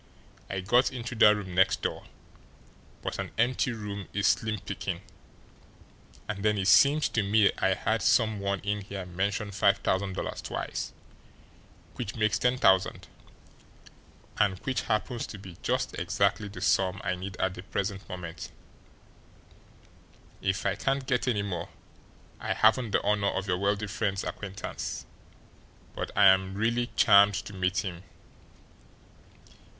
I 0.49 0.61
got 0.61 0.91
into 0.91 1.13
that 1.13 1.35
room 1.35 1.53
next 1.53 1.83
door, 1.83 2.05
but 3.03 3.19
an 3.19 3.29
empty 3.37 3.71
room 3.71 4.07
is 4.13 4.25
slim 4.25 4.57
picking. 4.59 5.01
And 6.27 6.41
then 6.43 6.57
it 6.57 6.69
seemed 6.69 7.03
to 7.13 7.21
me 7.21 7.51
I 7.59 7.75
heard 7.75 8.01
some 8.01 8.39
one 8.39 8.61
in 8.61 8.81
here 8.81 9.05
mention 9.05 9.51
five 9.51 9.77
thousand 9.77 10.13
dollars 10.15 10.41
twice, 10.41 10.91
which 11.97 12.15
makes 12.15 12.39
ten 12.39 12.57
thousand, 12.57 13.09
and 14.39 14.57
which 14.65 14.81
happens 14.81 15.27
to 15.27 15.37
be 15.37 15.55
just 15.61 15.93
exactly 15.99 16.47
the 16.47 16.61
sum 16.61 16.99
I 17.03 17.13
need 17.13 17.37
at 17.37 17.53
the 17.53 17.61
present 17.61 18.09
moment 18.09 18.51
if 20.41 20.65
I 20.65 20.73
can't 20.73 21.05
get 21.05 21.27
any 21.27 21.43
more! 21.43 21.69
I 22.39 22.53
haven't 22.53 22.89
the 22.89 23.03
honour 23.03 23.29
of 23.29 23.45
your 23.47 23.59
wealthy 23.59 23.85
friend's 23.85 24.23
acquaintance, 24.23 25.05
but 25.95 26.09
I 26.17 26.25
am 26.25 26.55
really 26.55 26.89
charmed 26.95 27.35
to 27.35 27.53
meet 27.53 27.85
him. 27.85 28.01